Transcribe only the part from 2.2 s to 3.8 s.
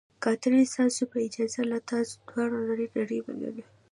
دواړو نړۍ نړۍ مننه.